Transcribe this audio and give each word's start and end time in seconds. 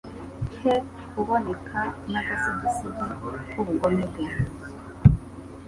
he 0.61 0.73
kuboneka 1.11 1.79
n’agasigisigi 2.11 3.05
k’ubugome 3.49 4.03
bwe 4.11 4.25